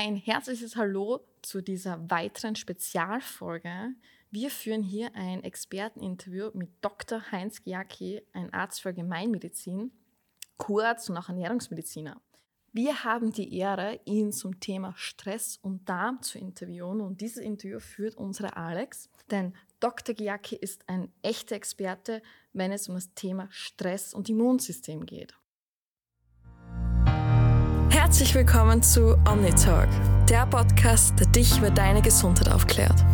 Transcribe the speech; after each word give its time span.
Ein 0.00 0.14
herzliches 0.14 0.76
Hallo 0.76 1.26
zu 1.42 1.60
dieser 1.60 2.08
weiteren 2.08 2.54
Spezialfolge. 2.54 3.96
Wir 4.30 4.48
führen 4.48 4.84
hier 4.84 5.12
ein 5.16 5.42
Experteninterview 5.42 6.50
mit 6.54 6.70
Dr. 6.82 7.32
Heinz 7.32 7.64
Giacchi, 7.64 8.22
ein 8.32 8.54
Arzt 8.54 8.80
für 8.80 8.90
Allgemeinmedizin, 8.90 9.90
Kurarzt 10.56 11.10
und 11.10 11.16
auch 11.16 11.28
Ernährungsmediziner. 11.28 12.20
Wir 12.72 13.02
haben 13.02 13.32
die 13.32 13.52
Ehre, 13.58 13.98
ihn 14.04 14.30
zum 14.30 14.60
Thema 14.60 14.94
Stress 14.96 15.58
und 15.62 15.88
Darm 15.88 16.22
zu 16.22 16.38
interviewen 16.38 17.00
und 17.00 17.20
dieses 17.20 17.38
Interview 17.38 17.80
führt 17.80 18.14
unsere 18.14 18.56
Alex, 18.56 19.10
denn 19.32 19.52
Dr. 19.80 20.14
Giacchi 20.14 20.54
ist 20.54 20.88
ein 20.88 21.10
echter 21.22 21.56
Experte, 21.56 22.22
wenn 22.52 22.70
es 22.70 22.88
um 22.88 22.94
das 22.94 23.14
Thema 23.14 23.48
Stress 23.50 24.14
und 24.14 24.28
Immunsystem 24.28 25.06
geht. 25.06 25.34
Herzlich 28.08 28.34
willkommen 28.34 28.82
zu 28.82 29.18
OmniTalk, 29.30 29.90
der 30.30 30.46
Podcast, 30.46 31.20
der 31.20 31.26
dich 31.26 31.58
über 31.58 31.68
deine 31.68 32.00
Gesundheit 32.00 32.48
aufklärt. 32.48 33.04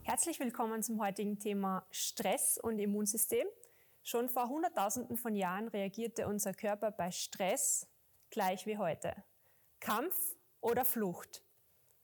Herzlich 0.00 0.40
willkommen 0.40 0.82
zum 0.82 0.98
heutigen 0.98 1.38
Thema 1.38 1.86
Stress 1.90 2.56
und 2.56 2.78
Immunsystem. 2.78 3.46
Schon 4.02 4.30
vor 4.30 4.48
Hunderttausenden 4.48 5.18
von 5.18 5.36
Jahren 5.36 5.68
reagierte 5.68 6.26
unser 6.26 6.54
Körper 6.54 6.90
bei 6.90 7.10
Stress 7.10 7.86
gleich 8.30 8.64
wie 8.64 8.78
heute. 8.78 9.14
Kampf 9.78 10.16
oder 10.62 10.86
Flucht. 10.86 11.42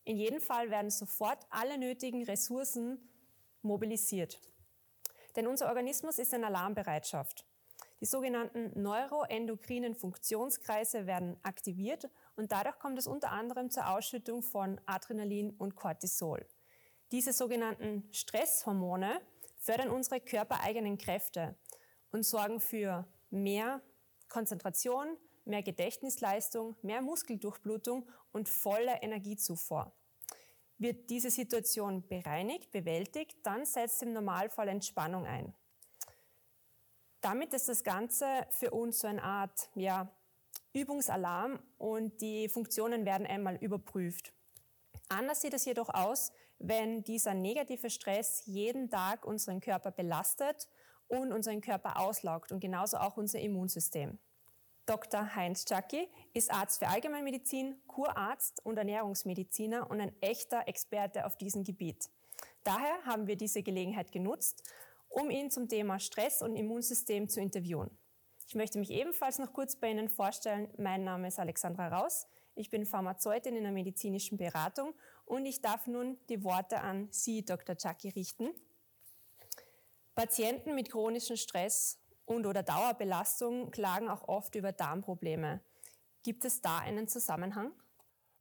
In 0.04 0.18
jedem 0.18 0.42
Fall 0.42 0.70
werden 0.70 0.90
sofort 0.90 1.46
alle 1.48 1.78
nötigen 1.78 2.22
Ressourcen 2.22 2.98
mobilisiert. 3.62 4.42
Denn 5.36 5.46
unser 5.46 5.68
Organismus 5.68 6.18
ist 6.18 6.34
in 6.34 6.44
Alarmbereitschaft. 6.44 7.47
Die 8.00 8.06
sogenannten 8.06 8.80
neuroendokrinen 8.80 9.96
Funktionskreise 9.96 11.06
werden 11.06 11.36
aktiviert 11.42 12.08
und 12.36 12.52
dadurch 12.52 12.78
kommt 12.78 12.98
es 12.98 13.08
unter 13.08 13.32
anderem 13.32 13.70
zur 13.70 13.88
Ausschüttung 13.88 14.42
von 14.42 14.80
Adrenalin 14.86 15.50
und 15.58 15.74
Cortisol. 15.74 16.46
Diese 17.10 17.32
sogenannten 17.32 18.08
Stresshormone 18.12 19.20
fördern 19.56 19.90
unsere 19.90 20.20
körpereigenen 20.20 20.96
Kräfte 20.96 21.56
und 22.12 22.24
sorgen 22.24 22.60
für 22.60 23.06
mehr 23.30 23.82
Konzentration, 24.28 25.16
mehr 25.44 25.62
Gedächtnisleistung, 25.62 26.76
mehr 26.82 27.02
Muskeldurchblutung 27.02 28.08
und 28.30 28.48
volle 28.48 29.02
Energiezufuhr. 29.02 29.92
Wird 30.76 31.10
diese 31.10 31.30
Situation 31.30 32.06
bereinigt, 32.06 32.70
bewältigt, 32.70 33.38
dann 33.42 33.64
setzt 33.64 34.02
im 34.04 34.12
Normalfall 34.12 34.68
Entspannung 34.68 35.26
ein. 35.26 35.52
Damit 37.20 37.52
ist 37.52 37.68
das 37.68 37.82
Ganze 37.82 38.26
für 38.50 38.70
uns 38.70 39.00
so 39.00 39.08
eine 39.08 39.22
Art 39.22 39.70
ja, 39.74 40.10
Übungsalarm 40.72 41.58
und 41.78 42.20
die 42.20 42.48
Funktionen 42.48 43.04
werden 43.04 43.26
einmal 43.26 43.56
überprüft. 43.56 44.32
Anders 45.08 45.40
sieht 45.40 45.54
es 45.54 45.64
jedoch 45.64 45.88
aus, 45.88 46.32
wenn 46.58 47.02
dieser 47.02 47.34
negative 47.34 47.90
Stress 47.90 48.42
jeden 48.46 48.90
Tag 48.90 49.24
unseren 49.24 49.60
Körper 49.60 49.90
belastet 49.90 50.68
und 51.08 51.32
unseren 51.32 51.60
Körper 51.60 51.98
auslaugt 51.98 52.52
und 52.52 52.60
genauso 52.60 52.98
auch 52.98 53.16
unser 53.16 53.40
Immunsystem. 53.40 54.18
Dr. 54.86 55.34
Heinz 55.34 55.64
Czaki 55.64 56.08
ist 56.32 56.50
Arzt 56.50 56.78
für 56.78 56.88
Allgemeinmedizin, 56.88 57.76
Kurarzt 57.86 58.64
und 58.64 58.78
Ernährungsmediziner 58.78 59.90
und 59.90 60.00
ein 60.00 60.12
echter 60.22 60.66
Experte 60.66 61.26
auf 61.26 61.36
diesem 61.36 61.64
Gebiet. 61.64 62.08
Daher 62.64 63.04
haben 63.04 63.26
wir 63.26 63.36
diese 63.36 63.62
Gelegenheit 63.62 64.12
genutzt, 64.12 64.62
um 65.08 65.30
ihn 65.30 65.50
zum 65.50 65.68
Thema 65.68 65.98
Stress 65.98 66.42
und 66.42 66.56
Immunsystem 66.56 67.28
zu 67.28 67.40
interviewen. 67.40 67.90
Ich 68.46 68.54
möchte 68.54 68.78
mich 68.78 68.90
ebenfalls 68.90 69.38
noch 69.38 69.52
kurz 69.52 69.76
bei 69.76 69.90
Ihnen 69.90 70.08
vorstellen. 70.08 70.68
Mein 70.78 71.04
Name 71.04 71.28
ist 71.28 71.38
Alexandra 71.38 71.88
Raus. 71.88 72.26
Ich 72.54 72.70
bin 72.70 72.86
Pharmazeutin 72.86 73.54
in 73.54 73.62
der 73.62 73.72
medizinischen 73.72 74.38
Beratung 74.38 74.94
und 75.26 75.44
ich 75.46 75.60
darf 75.60 75.86
nun 75.86 76.18
die 76.28 76.42
Worte 76.42 76.80
an 76.80 77.08
Sie, 77.10 77.44
Dr. 77.44 77.76
Czaki, 77.76 78.08
richten. 78.08 78.48
Patienten 80.14 80.74
mit 80.74 80.90
chronischem 80.90 81.36
Stress 81.36 82.00
und 82.24 82.46
oder 82.46 82.62
Dauerbelastung 82.62 83.70
klagen 83.70 84.08
auch 84.08 84.26
oft 84.26 84.54
über 84.54 84.72
Darmprobleme. 84.72 85.60
Gibt 86.22 86.44
es 86.44 86.60
da 86.60 86.78
einen 86.78 87.06
Zusammenhang? 87.06 87.72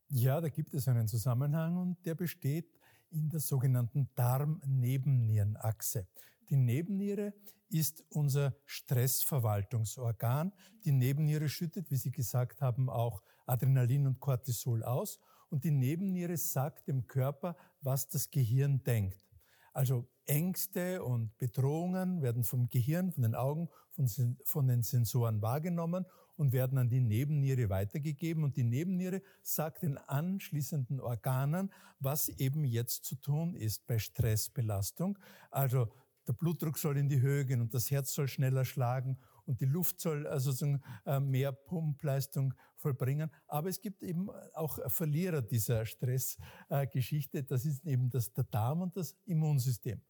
Ja, 0.09 0.41
da 0.41 0.49
gibt 0.49 0.73
es 0.73 0.87
einen 0.87 1.07
Zusammenhang 1.07 1.77
und 1.77 2.05
der 2.05 2.15
besteht 2.15 2.79
in 3.09 3.29
der 3.29 3.39
sogenannten 3.39 4.09
Darm-Nebennierenachse. 4.15 6.07
Die 6.49 6.57
Nebenniere 6.57 7.33
ist 7.69 8.03
unser 8.09 8.55
Stressverwaltungsorgan. 8.65 10.53
Die 10.85 10.91
Nebenniere 10.91 11.49
schüttet, 11.49 11.91
wie 11.91 11.97
Sie 11.97 12.11
gesagt 12.11 12.61
haben, 12.61 12.89
auch 12.89 13.21
Adrenalin 13.45 14.07
und 14.07 14.19
Cortisol 14.19 14.83
aus. 14.83 15.19
Und 15.49 15.63
die 15.63 15.71
Nebenniere 15.71 16.37
sagt 16.37 16.87
dem 16.87 17.07
Körper, 17.07 17.55
was 17.81 18.07
das 18.07 18.31
Gehirn 18.31 18.83
denkt. 18.83 19.27
Also 19.73 20.07
Ängste 20.25 21.03
und 21.03 21.37
Bedrohungen 21.37 22.21
werden 22.21 22.43
vom 22.43 22.69
Gehirn, 22.69 23.11
von 23.11 23.23
den 23.23 23.35
Augen, 23.35 23.69
von, 23.91 24.37
von, 24.43 24.67
den 24.67 24.83
Sensoren 24.83 25.41
wahrgenommen 25.41 26.05
und 26.35 26.51
werden 26.51 26.77
an 26.77 26.89
die 26.89 26.99
Nebenniere 26.99 27.69
weitergegeben. 27.69 28.43
Und 28.43 28.57
die 28.57 28.63
Nebenniere 28.63 29.21
sagt 29.43 29.83
den 29.83 29.97
anschließenden 29.97 30.99
Organen, 30.99 31.71
was 31.99 32.27
eben 32.27 32.65
jetzt 32.65 33.05
zu 33.05 33.15
tun 33.15 33.55
ist 33.55 33.87
bei 33.87 33.99
Stressbelastung. 33.99 35.17
Also 35.51 35.89
der 36.27 36.33
Blutdruck 36.33 36.77
soll 36.77 36.97
in 36.97 37.09
die 37.09 37.21
Höhe 37.21 37.45
gehen 37.45 37.61
und 37.61 37.73
das 37.73 37.89
Herz 37.89 38.13
soll 38.13 38.27
schneller 38.27 38.65
schlagen 38.65 39.17
und 39.45 39.61
die 39.61 39.65
Luft 39.65 39.99
soll 39.99 40.27
also 40.27 40.51
sozusagen 40.51 40.81
äh, 41.05 41.19
mehr 41.19 41.51
Pumpleistung 41.51 42.53
vollbringen. 42.75 43.31
Aber 43.47 43.69
es 43.69 43.81
gibt 43.81 44.03
eben 44.03 44.29
auch 44.53 44.77
Verlierer 44.91 45.41
dieser 45.41 45.85
Stressgeschichte. 45.85 47.43
Das 47.43 47.65
ist 47.65 47.85
eben 47.85 48.09
das, 48.09 48.33
der 48.33 48.43
Darm 48.43 48.81
und 48.81 48.97
das 48.97 49.15
Immunsystem. 49.25 50.01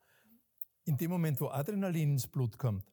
In 0.86 0.98
dem 0.98 1.12
Moment, 1.12 1.40
wo 1.40 1.50
Adrenalin 1.50 2.14
ins 2.14 2.28
Blut 2.28 2.58
kommt, 2.58 2.86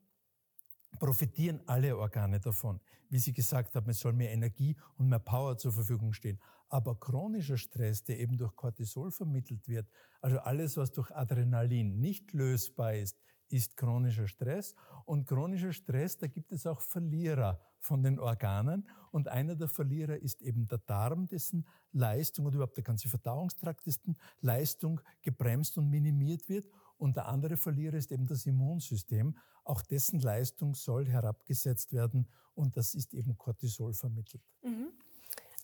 profitieren 0.98 1.60
alle 1.66 1.96
Organe 1.96 2.40
davon. 2.40 2.80
Wie 3.08 3.18
Sie 3.18 3.32
gesagt 3.32 3.74
haben, 3.74 3.88
es 3.90 4.00
soll 4.00 4.12
mehr 4.12 4.32
Energie 4.32 4.76
und 4.96 5.08
mehr 5.08 5.18
Power 5.18 5.56
zur 5.56 5.72
Verfügung 5.72 6.12
stehen. 6.12 6.38
Aber 6.74 6.98
chronischer 6.98 7.56
Stress, 7.56 8.02
der 8.02 8.18
eben 8.18 8.36
durch 8.36 8.56
Cortisol 8.56 9.12
vermittelt 9.12 9.68
wird, 9.68 9.88
also 10.20 10.40
alles, 10.40 10.76
was 10.76 10.90
durch 10.90 11.08
Adrenalin 11.12 12.00
nicht 12.00 12.32
lösbar 12.32 12.96
ist, 12.96 13.16
ist 13.48 13.76
chronischer 13.76 14.26
Stress. 14.26 14.74
Und 15.04 15.28
chronischer 15.28 15.72
Stress, 15.72 16.18
da 16.18 16.26
gibt 16.26 16.50
es 16.50 16.66
auch 16.66 16.80
Verlierer 16.80 17.60
von 17.78 18.02
den 18.02 18.18
Organen. 18.18 18.88
Und 19.12 19.28
einer 19.28 19.54
der 19.54 19.68
Verlierer 19.68 20.16
ist 20.16 20.42
eben 20.42 20.66
der 20.66 20.78
Darm, 20.78 21.28
dessen 21.28 21.64
Leistung 21.92 22.46
und 22.46 22.54
überhaupt 22.56 22.76
der 22.76 22.82
ganze 22.82 23.08
Verdauungstrakt, 23.08 23.86
dessen 23.86 24.16
Leistung 24.40 25.00
gebremst 25.22 25.78
und 25.78 25.88
minimiert 25.90 26.48
wird. 26.48 26.66
Und 26.96 27.14
der 27.14 27.26
andere 27.26 27.56
Verlierer 27.56 27.98
ist 27.98 28.10
eben 28.10 28.26
das 28.26 28.46
Immunsystem. 28.46 29.38
Auch 29.62 29.82
dessen 29.82 30.18
Leistung 30.18 30.74
soll 30.74 31.06
herabgesetzt 31.06 31.92
werden. 31.92 32.26
Und 32.52 32.76
das 32.76 32.96
ist 32.96 33.14
eben 33.14 33.38
Cortisol 33.38 33.94
vermittelt. 33.94 34.42
Mhm. 34.64 34.88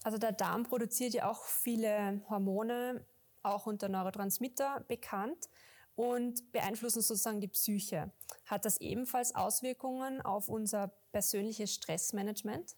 Also 0.02 0.18
der 0.18 0.32
Darm 0.32 0.64
produziert 0.64 1.14
ja 1.14 1.30
auch 1.30 1.44
viele 1.44 2.22
Hormone, 2.28 3.04
auch 3.42 3.66
unter 3.66 3.88
Neurotransmitter 3.88 4.84
bekannt 4.88 5.48
und 5.94 6.52
beeinflussen 6.52 7.02
sozusagen 7.02 7.40
die 7.40 7.48
Psyche. 7.48 8.10
Hat 8.46 8.64
das 8.64 8.80
ebenfalls 8.80 9.34
Auswirkungen 9.34 10.22
auf 10.22 10.48
unser 10.48 10.88
persönliches 11.12 11.74
Stressmanagement? 11.74 12.76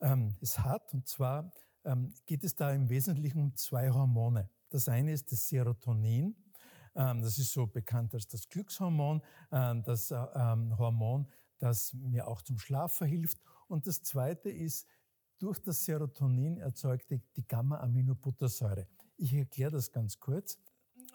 Ähm, 0.00 0.36
es 0.40 0.58
hat, 0.58 0.94
und 0.94 1.08
zwar 1.08 1.50
ähm, 1.84 2.14
geht 2.26 2.44
es 2.44 2.54
da 2.54 2.72
im 2.72 2.88
Wesentlichen 2.88 3.40
um 3.40 3.56
zwei 3.56 3.90
Hormone. 3.90 4.48
Das 4.70 4.88
eine 4.88 5.12
ist 5.12 5.32
das 5.32 5.48
Serotonin. 5.48 6.36
Ähm, 6.94 7.22
das 7.22 7.38
ist 7.38 7.52
so 7.52 7.66
bekannt 7.66 8.14
als 8.14 8.26
das 8.28 8.48
Glückshormon, 8.48 9.22
äh, 9.50 9.74
das 9.82 10.10
äh, 10.10 10.16
ähm, 10.34 10.78
Hormon, 10.78 11.26
das 11.58 11.92
mir 11.94 12.28
auch 12.28 12.42
zum 12.42 12.58
Schlaf 12.58 12.96
verhilft. 12.96 13.38
Und 13.68 13.86
das 13.86 14.02
zweite 14.02 14.50
ist 14.50 14.86
durch 15.40 15.58
das 15.58 15.84
Serotonin 15.84 16.58
erzeugte 16.58 17.20
die 17.34 17.46
Gamma-Aminobuttersäure. 17.46 18.86
Ich 19.16 19.32
erkläre 19.32 19.72
das 19.72 19.90
ganz 19.90 20.20
kurz. 20.20 20.58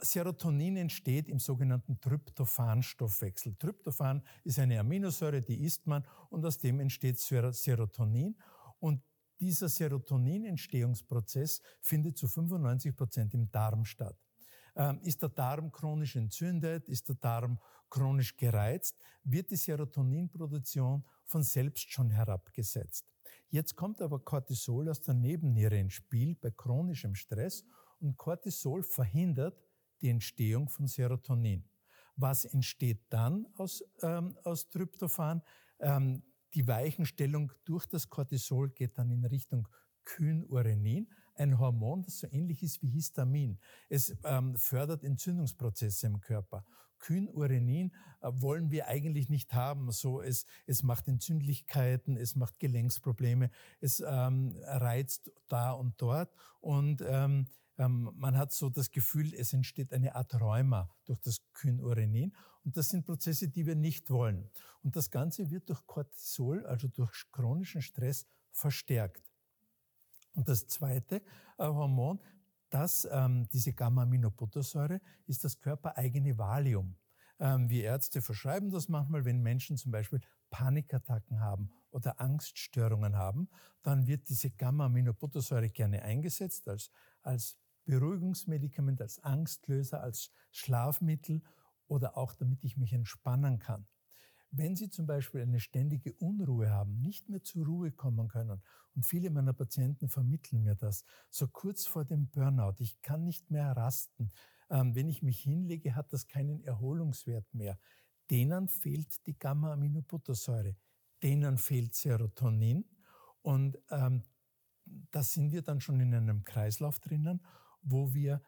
Serotonin 0.01 0.77
entsteht 0.77 1.29
im 1.29 1.39
sogenannten 1.39 1.99
Tryptophan-Stoffwechsel. 2.01 3.55
Tryptophan 3.55 4.23
ist 4.43 4.59
eine 4.59 4.79
Aminosäure, 4.79 5.41
die 5.41 5.63
isst 5.63 5.87
man 5.87 6.05
und 6.29 6.45
aus 6.45 6.57
dem 6.57 6.79
entsteht 6.79 7.19
Serotonin. 7.19 8.35
Und 8.79 9.01
dieser 9.39 9.69
Serotoninentstehungsprozess 9.69 11.61
findet 11.81 12.17
zu 12.17 12.27
95 12.27 12.95
Prozent 12.95 13.33
im 13.33 13.49
Darm 13.51 13.85
statt. 13.85 14.17
Ähm, 14.75 14.99
ist 15.03 15.21
der 15.21 15.29
Darm 15.29 15.71
chronisch 15.71 16.15
entzündet? 16.15 16.89
Ist 16.89 17.07
der 17.07 17.15
Darm 17.15 17.59
chronisch 17.89 18.35
gereizt? 18.35 18.97
Wird 19.23 19.51
die 19.51 19.55
Serotoninproduktion 19.55 21.05
von 21.25 21.43
selbst 21.43 21.91
schon 21.91 22.09
herabgesetzt? 22.09 23.14
Jetzt 23.49 23.75
kommt 23.75 24.01
aber 24.01 24.19
Cortisol 24.19 24.89
aus 24.89 25.01
der 25.01 25.13
Nebenniere 25.13 25.77
ins 25.77 25.93
Spiel 25.93 26.35
bei 26.35 26.51
chronischem 26.51 27.15
Stress 27.15 27.63
und 27.99 28.17
Cortisol 28.17 28.83
verhindert 28.83 29.57
die 30.01 30.09
Entstehung 30.09 30.69
von 30.69 30.87
Serotonin. 30.87 31.63
Was 32.15 32.45
entsteht 32.45 33.05
dann 33.09 33.45
aus, 33.55 33.83
ähm, 34.01 34.37
aus 34.43 34.69
Tryptophan? 34.69 35.41
Ähm, 35.79 36.23
Die 36.53 36.67
Weichenstellung 36.67 37.51
durch 37.65 37.85
das 37.85 38.07
Cortisol 38.07 38.69
geht 38.69 38.97
dann 38.97 39.11
in 39.11 39.25
Richtung 39.25 39.67
Kynurenin, 40.05 41.11
ein 41.35 41.59
Hormon, 41.59 42.03
das 42.03 42.19
so 42.19 42.27
ähnlich 42.31 42.63
ist 42.63 42.81
wie 42.81 42.89
Histamin. 42.89 43.59
Es 43.89 44.15
ähm, 44.23 44.55
fördert 44.55 45.03
Entzündungsprozesse 45.03 46.07
im 46.07 46.19
Körper. 46.19 46.65
Kynurenin 46.99 47.91
äh, 48.21 48.31
wollen 48.33 48.71
wir 48.71 48.87
eigentlich 48.87 49.29
nicht 49.29 49.53
haben. 49.53 49.91
So, 49.91 50.21
es, 50.21 50.45
es 50.65 50.83
macht 50.83 51.07
Entzündlichkeiten, 51.07 52.17
es 52.17 52.35
macht 52.35 52.59
Gelenksprobleme, 52.59 53.51
es 53.79 54.03
ähm, 54.05 54.55
reizt 54.63 55.31
da 55.47 55.71
und 55.71 56.01
dort 56.01 56.33
und 56.61 57.03
ähm, 57.07 57.47
ähm, 57.77 58.11
man 58.15 58.37
hat 58.37 58.53
so 58.53 58.69
das 58.69 58.89
Gefühl, 58.91 59.33
es 59.33 59.53
entsteht 59.53 59.93
eine 59.93 60.15
Art 60.15 60.39
Rheuma 60.39 60.89
durch 61.05 61.19
das 61.19 61.41
Kynurenin. 61.53 62.33
Und 62.63 62.77
das 62.77 62.89
sind 62.89 63.05
Prozesse, 63.05 63.49
die 63.49 63.65
wir 63.65 63.75
nicht 63.75 64.09
wollen. 64.09 64.49
Und 64.81 64.95
das 64.95 65.11
Ganze 65.11 65.51
wird 65.51 65.69
durch 65.69 65.85
Cortisol, 65.85 66.65
also 66.65 66.87
durch 66.87 67.11
chronischen 67.31 67.81
Stress, 67.81 68.25
verstärkt. 68.51 69.34
Und 70.35 70.47
das 70.47 70.67
zweite 70.67 71.17
äh, 71.57 71.65
Hormon, 71.65 72.19
das, 72.69 73.07
ähm, 73.11 73.47
diese 73.53 73.73
Gamma-Aminobuttersäure, 73.73 75.01
ist 75.27 75.43
das 75.43 75.59
körpereigene 75.59 76.37
Valium. 76.37 76.95
Ähm, 77.39 77.69
wir 77.69 77.83
Ärzte 77.83 78.21
verschreiben 78.21 78.69
das 78.69 78.89
manchmal, 78.89 79.25
wenn 79.25 79.41
Menschen 79.41 79.77
zum 79.77 79.91
Beispiel 79.91 80.21
Panikattacken 80.49 81.39
haben 81.39 81.69
oder 81.91 82.19
Angststörungen 82.19 83.15
haben, 83.15 83.49
dann 83.81 84.07
wird 84.07 84.29
diese 84.29 84.51
Gamma-Aminobuttersäure 84.51 85.69
gerne 85.69 86.01
eingesetzt 86.01 86.67
als, 86.67 86.91
als 87.21 87.57
Beruhigungsmedikament, 87.85 89.01
als 89.01 89.19
Angstlöser, 89.19 90.01
als 90.01 90.31
Schlafmittel 90.51 91.41
oder 91.87 92.17
auch 92.17 92.33
damit 92.33 92.63
ich 92.63 92.77
mich 92.77 92.93
entspannen 92.93 93.59
kann. 93.59 93.87
Wenn 94.57 94.75
Sie 94.75 94.89
zum 94.89 95.05
Beispiel 95.05 95.41
eine 95.41 95.59
ständige 95.59 96.13
Unruhe 96.13 96.69
haben, 96.69 97.01
nicht 97.01 97.27
mehr 97.29 97.43
zur 97.43 97.65
Ruhe 97.65 97.91
kommen 97.91 98.27
können, 98.29 98.61
und 98.95 99.05
viele 99.05 99.29
meiner 99.29 99.51
Patienten 99.51 100.07
vermitteln 100.07 100.63
mir 100.63 100.75
das, 100.75 101.03
so 101.29 101.47
kurz 101.47 101.85
vor 101.85 102.05
dem 102.05 102.29
Burnout, 102.29 102.75
ich 102.79 103.01
kann 103.01 103.25
nicht 103.25 103.51
mehr 103.51 103.71
rasten, 103.75 104.31
ähm, 104.69 104.95
wenn 104.95 105.09
ich 105.09 105.21
mich 105.21 105.41
hinlege, 105.41 105.95
hat 105.95 106.13
das 106.13 106.27
keinen 106.27 106.63
Erholungswert 106.63 107.53
mehr. 107.53 107.77
Denen 108.31 108.69
fehlt 108.69 109.27
die 109.27 109.37
Gamma-Aminobuttersäure, 109.37 110.75
denen 111.21 111.57
fehlt 111.57 111.93
Serotonin 111.93 112.85
und 113.41 113.77
ähm, 113.91 114.23
da 115.11 115.21
sind 115.21 115.51
wir 115.51 115.63
dann 115.63 115.81
schon 115.81 115.99
in 115.99 116.13
einem 116.13 116.43
Kreislauf 116.43 116.99
drinnen, 116.99 117.45
wo 117.81 118.13
wir 118.13 118.41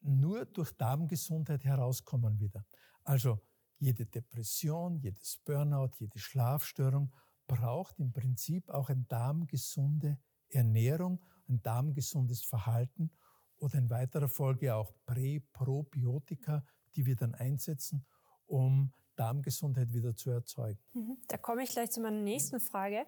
nur 0.00 0.46
durch 0.46 0.72
Darmgesundheit 0.72 1.64
herauskommen 1.64 2.38
wieder. 2.38 2.64
Also 3.02 3.40
jede 3.80 4.06
Depression, 4.06 5.00
jedes 5.00 5.38
Burnout, 5.44 5.90
jede 5.98 6.18
Schlafstörung 6.18 7.12
braucht 7.46 7.98
im 7.98 8.12
Prinzip 8.12 8.68
auch 8.68 8.90
eine 8.90 9.04
darmgesunde 9.08 10.18
Ernährung, 10.50 11.20
ein 11.48 11.62
darmgesundes 11.62 12.44
Verhalten 12.44 13.10
oder 13.56 13.78
in 13.78 13.90
weiterer 13.90 14.28
Folge 14.28 14.74
auch 14.74 14.92
Prä-, 15.06 15.42
Probiotika, 15.52 16.64
die 16.94 17.06
wir 17.06 17.16
dann 17.16 17.34
einsetzen, 17.34 18.06
um 18.46 18.92
Darmgesundheit 19.16 19.92
wieder 19.92 20.14
zu 20.14 20.30
erzeugen. 20.30 20.78
Mhm. 20.92 21.18
Da 21.28 21.36
komme 21.36 21.62
ich 21.62 21.70
gleich 21.70 21.90
zu 21.90 22.00
meiner 22.00 22.20
nächsten 22.20 22.60
Frage, 22.60 23.06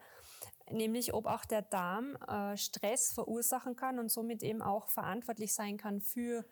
nämlich 0.71 1.15
ob 1.15 1.27
auch 1.27 1.45
der 1.45 1.63
Darm 1.63 2.17
äh, 2.17 2.57
Stress 2.57 3.13
verursachen 3.13 3.77
kann 3.77 3.99
und 3.99 4.11
somit 4.11 4.43
eben 4.43 4.63
auch 4.63 4.89
verantwortlich 4.89 5.55
sein 5.55 5.77
kann 5.77 6.01
für 6.01 6.45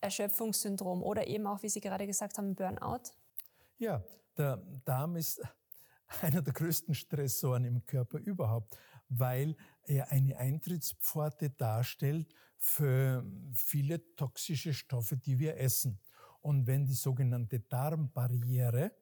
Erschöpfungssyndrom 0.00 1.02
oder 1.02 1.26
eben 1.26 1.46
auch, 1.46 1.62
wie 1.62 1.68
Sie 1.68 1.80
gerade 1.80 2.06
gesagt 2.06 2.38
haben, 2.38 2.54
Burnout. 2.54 3.12
Ja, 3.84 4.02
der 4.38 4.56
Darm 4.86 5.16
ist 5.16 5.42
einer 6.22 6.40
der 6.40 6.54
größten 6.54 6.94
Stressoren 6.94 7.66
im 7.66 7.84
Körper 7.84 8.16
überhaupt, 8.18 8.78
weil 9.10 9.56
er 9.82 10.10
eine 10.10 10.38
Eintrittspforte 10.38 11.50
darstellt 11.50 12.34
für 12.56 13.26
viele 13.52 14.00
toxische 14.16 14.72
Stoffe, 14.72 15.18
die 15.18 15.38
wir 15.38 15.58
essen. 15.58 16.00
Und 16.40 16.66
wenn 16.66 16.86
die 16.86 16.94
sogenannte 16.94 17.60
Darmbarriere, 17.60 18.92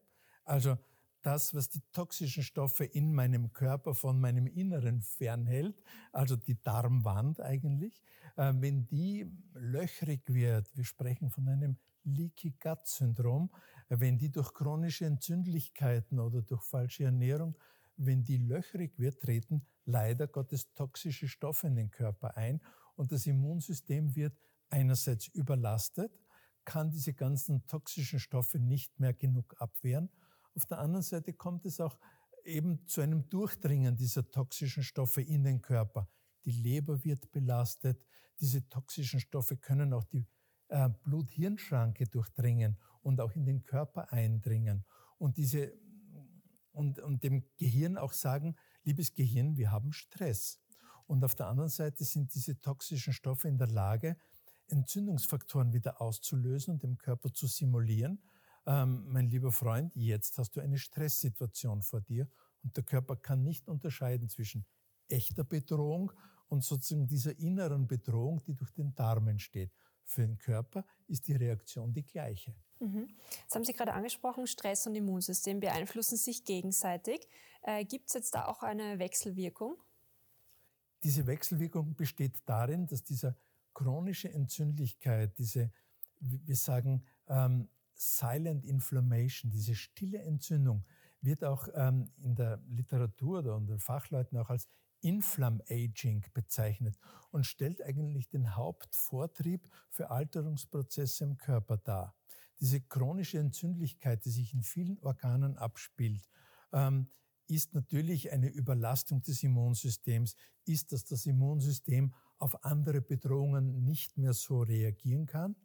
also 0.44 0.76
das, 1.22 1.54
was 1.54 1.68
die 1.68 1.82
toxischen 1.92 2.42
Stoffe 2.42 2.84
in 2.84 3.14
meinem 3.14 3.52
Körper 3.52 3.94
von 3.94 4.18
meinem 4.20 4.48
Inneren 4.48 5.02
fernhält, 5.02 5.80
also 6.10 6.34
die 6.34 6.60
Darmwand 6.60 7.38
eigentlich, 7.40 8.02
äh, 8.36 8.52
wenn 8.56 8.88
die 8.88 9.30
löchrig 9.54 10.22
wird, 10.26 10.76
wir 10.76 10.84
sprechen 10.84 11.30
von 11.30 11.48
einem 11.48 11.76
Leaky 12.04 12.56
Gut 12.60 12.86
Syndrom, 12.86 13.50
wenn 13.88 14.18
die 14.18 14.30
durch 14.30 14.52
chronische 14.52 15.06
Entzündlichkeiten 15.06 16.18
oder 16.18 16.42
durch 16.42 16.62
falsche 16.62 17.04
Ernährung, 17.04 17.56
wenn 17.96 18.24
die 18.24 18.38
löchrig 18.38 18.98
wird, 18.98 19.20
treten 19.20 19.66
leider 19.84 20.26
Gottes 20.26 20.72
toxische 20.74 21.28
Stoffe 21.28 21.66
in 21.66 21.76
den 21.76 21.90
Körper 21.90 22.36
ein 22.36 22.60
und 22.94 23.12
das 23.12 23.26
Immunsystem 23.26 24.14
wird 24.14 24.38
einerseits 24.70 25.28
überlastet, 25.28 26.12
kann 26.64 26.90
diese 26.90 27.12
ganzen 27.12 27.66
toxischen 27.66 28.20
Stoffe 28.20 28.58
nicht 28.58 28.98
mehr 29.00 29.12
genug 29.12 29.54
abwehren. 29.58 30.10
Auf 30.54 30.64
der 30.66 30.78
anderen 30.78 31.02
Seite 31.02 31.32
kommt 31.32 31.66
es 31.66 31.80
auch 31.80 31.98
eben 32.44 32.86
zu 32.86 33.00
einem 33.00 33.28
Durchdringen 33.28 33.96
dieser 33.96 34.30
toxischen 34.30 34.82
Stoffe 34.82 35.22
in 35.22 35.44
den 35.44 35.60
Körper. 35.60 36.08
Die 36.44 36.52
Leber 36.52 37.02
wird 37.04 37.30
belastet. 37.32 38.04
Diese 38.40 38.68
toxischen 38.68 39.20
Stoffe 39.20 39.56
können 39.56 39.92
auch 39.92 40.04
die 40.04 40.26
äh, 40.72 40.88
Blut-Hirn-Schranke 41.04 42.06
durchdringen 42.06 42.78
und 43.02 43.20
auch 43.20 43.32
in 43.32 43.44
den 43.44 43.62
Körper 43.62 44.12
eindringen 44.12 44.84
und 45.18 45.36
diese 45.36 45.72
und, 46.72 46.98
und 47.00 47.22
dem 47.22 47.44
Gehirn 47.58 47.98
auch 47.98 48.12
sagen, 48.12 48.56
liebes 48.82 49.14
Gehirn, 49.14 49.58
wir 49.58 49.70
haben 49.70 49.92
Stress. 49.92 50.58
Und 51.06 51.22
auf 51.22 51.34
der 51.34 51.48
anderen 51.48 51.68
Seite 51.68 52.04
sind 52.04 52.34
diese 52.34 52.58
toxischen 52.58 53.12
Stoffe 53.12 53.46
in 53.48 53.58
der 53.58 53.66
Lage, 53.66 54.16
Entzündungsfaktoren 54.68 55.74
wieder 55.74 56.00
auszulösen 56.00 56.72
und 56.72 56.82
dem 56.82 56.96
Körper 56.96 57.30
zu 57.34 57.46
simulieren. 57.46 58.22
Ähm, 58.64 59.04
mein 59.08 59.28
lieber 59.28 59.52
Freund, 59.52 59.94
jetzt 59.94 60.38
hast 60.38 60.56
du 60.56 60.60
eine 60.60 60.78
Stresssituation 60.78 61.82
vor 61.82 62.00
dir 62.00 62.26
und 62.62 62.74
der 62.74 62.84
Körper 62.84 63.16
kann 63.16 63.42
nicht 63.42 63.68
unterscheiden 63.68 64.30
zwischen 64.30 64.64
echter 65.08 65.44
Bedrohung 65.44 66.12
und 66.48 66.64
sozusagen 66.64 67.06
dieser 67.06 67.38
inneren 67.38 67.86
Bedrohung, 67.86 68.42
die 68.44 68.54
durch 68.54 68.72
den 68.72 68.94
Darm 68.94 69.28
entsteht. 69.28 69.72
Für 70.04 70.22
den 70.22 70.38
Körper 70.38 70.84
ist 71.06 71.28
die 71.28 71.34
Reaktion 71.34 71.92
die 71.92 72.04
gleiche. 72.04 72.54
Mhm. 72.80 73.08
Das 73.46 73.54
haben 73.54 73.64
Sie 73.64 73.72
gerade 73.72 73.92
angesprochen, 73.92 74.46
Stress 74.46 74.86
und 74.86 74.94
Immunsystem 74.94 75.60
beeinflussen 75.60 76.16
sich 76.16 76.44
gegenseitig. 76.44 77.28
Äh, 77.62 77.84
Gibt 77.84 78.08
es 78.08 78.14
jetzt 78.14 78.34
da 78.34 78.46
auch 78.46 78.62
eine 78.62 78.98
Wechselwirkung? 78.98 79.76
Diese 81.04 81.26
Wechselwirkung 81.26 81.94
besteht 81.94 82.34
darin, 82.46 82.86
dass 82.86 83.02
diese 83.04 83.36
chronische 83.74 84.32
Entzündlichkeit, 84.32 85.36
diese, 85.38 85.70
wir 86.20 86.56
sagen, 86.56 87.04
ähm, 87.28 87.68
Silent 87.94 88.64
Inflammation, 88.64 89.50
diese 89.50 89.74
stille 89.74 90.18
Entzündung, 90.18 90.84
wird 91.20 91.44
auch 91.44 91.68
ähm, 91.74 92.10
in 92.22 92.34
der 92.34 92.60
Literatur 92.68 93.40
oder 93.40 93.56
unter 93.56 93.78
Fachleuten 93.78 94.38
auch 94.38 94.50
als 94.50 94.68
Inflammaging 95.02 96.24
bezeichnet 96.32 96.98
und 97.30 97.44
stellt 97.44 97.82
eigentlich 97.82 98.28
den 98.28 98.56
Hauptvortrieb 98.56 99.68
für 99.90 100.10
Alterungsprozesse 100.10 101.24
im 101.24 101.36
Körper 101.36 101.76
dar. 101.76 102.16
Diese 102.60 102.80
chronische 102.80 103.38
Entzündlichkeit, 103.38 104.24
die 104.24 104.30
sich 104.30 104.54
in 104.54 104.62
vielen 104.62 104.98
Organen 105.00 105.58
abspielt, 105.58 106.28
ähm, 106.72 107.08
ist 107.48 107.74
natürlich 107.74 108.32
eine 108.32 108.48
Überlastung 108.48 109.22
des 109.22 109.42
Immunsystems, 109.42 110.36
ist, 110.64 110.92
dass 110.92 111.04
das 111.04 111.26
Immunsystem 111.26 112.14
auf 112.38 112.64
andere 112.64 113.00
Bedrohungen 113.00 113.84
nicht 113.84 114.16
mehr 114.16 114.32
so 114.32 114.62
reagieren 114.62 115.26
kann. 115.26 115.56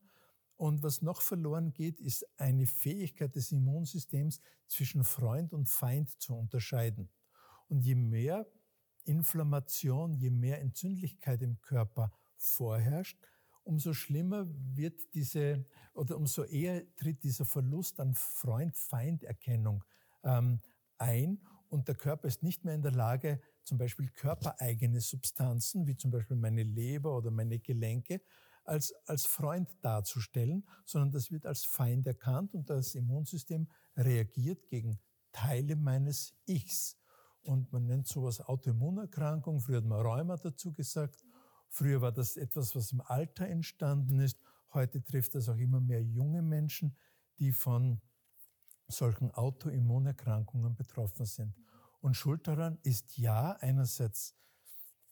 Und 0.55 0.81
was 0.81 1.03
noch 1.03 1.21
verloren 1.21 1.71
geht, 1.71 1.99
ist 1.99 2.25
eine 2.39 2.65
Fähigkeit 2.65 3.35
des 3.35 3.51
Immunsystems 3.51 4.41
zwischen 4.67 5.03
Freund 5.03 5.53
und 5.53 5.69
Feind 5.69 6.19
zu 6.19 6.35
unterscheiden. 6.35 7.09
Und 7.67 7.81
je 7.81 7.95
mehr 7.95 8.47
Inflammation, 9.07 10.13
je 10.13 10.29
mehr 10.29 10.61
Entzündlichkeit 10.61 11.41
im 11.41 11.61
Körper 11.61 12.11
vorherrscht, 12.37 13.17
umso 13.63 13.93
schlimmer 13.93 14.47
wird 14.75 15.13
diese 15.13 15.65
oder 15.93 16.15
umso 16.17 16.43
eher 16.43 16.83
tritt 16.95 17.23
dieser 17.23 17.45
Verlust 17.45 17.99
an 17.99 18.13
Freund-Feind-Erkennung 18.13 19.83
ähm, 20.23 20.61
ein 20.97 21.41
und 21.69 21.87
der 21.87 21.95
Körper 21.95 22.27
ist 22.27 22.43
nicht 22.43 22.63
mehr 22.63 22.75
in 22.75 22.81
der 22.81 22.91
Lage, 22.91 23.41
zum 23.63 23.77
Beispiel 23.77 24.09
körpereigene 24.09 25.01
Substanzen, 25.01 25.85
wie 25.85 25.97
zum 25.97 26.11
Beispiel 26.11 26.37
meine 26.37 26.63
Leber 26.63 27.15
oder 27.17 27.31
meine 27.31 27.59
Gelenke, 27.59 28.21
als, 28.63 28.93
als 29.05 29.25
Freund 29.25 29.69
darzustellen, 29.81 30.67
sondern 30.85 31.11
das 31.11 31.31
wird 31.31 31.45
als 31.45 31.63
Feind 31.63 32.05
erkannt 32.05 32.53
und 32.53 32.69
das 32.69 32.95
Immunsystem 32.95 33.67
reagiert 33.95 34.67
gegen 34.67 34.99
Teile 35.31 35.75
meines 35.75 36.33
Ichs. 36.45 36.97
Und 37.43 37.71
man 37.71 37.85
nennt 37.85 38.07
sowas 38.07 38.41
Autoimmunerkrankung. 38.41 39.59
Früher 39.61 39.77
hat 39.77 39.85
man 39.85 40.01
Rheuma 40.01 40.37
dazu 40.37 40.73
gesagt. 40.73 41.23
Früher 41.69 42.01
war 42.01 42.11
das 42.11 42.37
etwas, 42.37 42.75
was 42.75 42.91
im 42.91 43.01
Alter 43.01 43.47
entstanden 43.47 44.19
ist. 44.19 44.39
Heute 44.73 45.03
trifft 45.03 45.35
das 45.35 45.49
auch 45.49 45.57
immer 45.57 45.79
mehr 45.79 46.03
junge 46.03 46.41
Menschen, 46.41 46.95
die 47.39 47.51
von 47.51 48.01
solchen 48.87 49.31
Autoimmunerkrankungen 49.31 50.75
betroffen 50.75 51.25
sind. 51.25 51.55
Und 51.99 52.15
schuld 52.15 52.47
daran 52.47 52.77
ist 52.83 53.17
ja 53.17 53.51
einerseits 53.59 54.35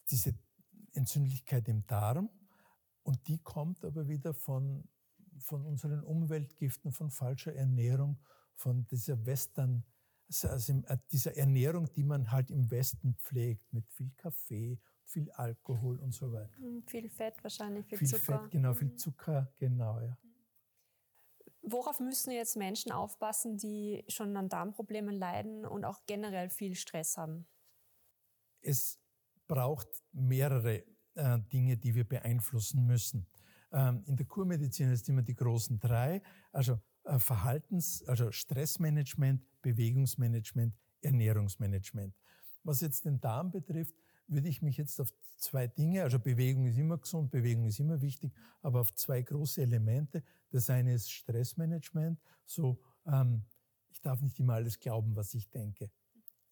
diese 0.09 0.35
Entzündlichkeit 0.93 1.67
im 1.67 1.85
Darm 1.87 2.29
und 3.03 3.27
die 3.27 3.37
kommt 3.39 3.83
aber 3.83 4.07
wieder 4.07 4.33
von, 4.33 4.87
von 5.39 5.65
unseren 5.65 6.03
Umweltgiften, 6.03 6.91
von 6.91 7.11
falscher 7.11 7.53
Ernährung, 7.53 8.19
von 8.55 8.87
dieser 8.87 9.25
Western, 9.25 9.83
also 10.43 10.73
äh, 10.87 10.97
dieser 11.11 11.35
Ernährung, 11.37 11.91
die 11.93 12.03
man 12.03 12.31
halt 12.31 12.49
im 12.51 12.69
Westen 12.71 13.15
pflegt, 13.15 13.71
mit 13.73 13.89
viel 13.91 14.11
Kaffee, 14.17 14.79
viel 15.03 15.29
Alkohol 15.31 15.99
und 15.99 16.13
so 16.13 16.31
weiter. 16.31 16.57
Hm, 16.57 16.83
viel 16.87 17.09
Fett 17.09 17.35
wahrscheinlich, 17.43 17.85
viel, 17.85 17.97
viel 17.99 18.07
Zucker. 18.07 18.39
Fett, 18.41 18.51
genau, 18.51 18.73
viel 18.73 18.89
mhm. 18.89 18.97
Zucker, 18.97 19.53
genau, 19.57 19.99
ja. 19.99 20.17
Worauf 21.61 21.99
müssen 21.99 22.31
jetzt 22.31 22.57
Menschen 22.57 22.91
aufpassen, 22.91 23.57
die 23.57 24.05
schon 24.07 24.35
an 24.37 24.49
Darmproblemen 24.49 25.15
leiden 25.15 25.65
und 25.65 25.83
auch 25.83 26.05
generell 26.05 26.49
viel 26.49 26.75
Stress 26.75 27.17
haben? 27.17 27.47
Es 28.61 28.99
braucht 29.47 29.87
mehrere 30.11 30.83
äh, 31.15 31.39
Dinge, 31.51 31.77
die 31.77 31.95
wir 31.95 32.07
beeinflussen 32.07 32.85
müssen. 32.85 33.27
Ähm, 33.71 34.03
in 34.05 34.15
der 34.15 34.27
Kurmedizin 34.27 34.91
ist 34.91 35.09
immer 35.09 35.23
die 35.23 35.35
großen 35.35 35.79
drei, 35.79 36.21
also 36.51 36.79
Verhaltens-, 37.13 38.03
also 38.07 38.31
Stressmanagement, 38.31 39.41
Bewegungsmanagement, 39.61 40.73
Ernährungsmanagement. 41.01 42.13
Was 42.63 42.81
jetzt 42.81 43.05
den 43.05 43.19
Darm 43.19 43.51
betrifft, 43.51 43.93
würde 44.27 44.47
ich 44.47 44.61
mich 44.61 44.77
jetzt 44.77 44.99
auf 44.99 45.13
zwei 45.37 45.67
Dinge, 45.67 46.03
also 46.03 46.19
Bewegung 46.19 46.65
ist 46.65 46.77
immer 46.77 46.97
gesund, 46.97 47.29
Bewegung 47.31 47.65
ist 47.65 47.79
immer 47.79 48.01
wichtig, 48.01 48.33
aber 48.61 48.81
auf 48.81 48.93
zwei 48.95 49.21
große 49.21 49.61
Elemente. 49.61 50.23
Das 50.51 50.69
eine 50.69 50.93
ist 50.93 51.11
Stressmanagement, 51.11 52.19
so 52.45 52.79
ähm, 53.05 53.43
ich 53.91 54.01
darf 54.01 54.21
nicht 54.21 54.39
immer 54.39 54.53
alles 54.53 54.79
glauben, 54.79 55.15
was 55.15 55.33
ich 55.33 55.49
denke. 55.49 55.91